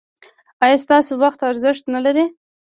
[0.63, 2.25] ایا ستاسو وخت ارزښت نلري؟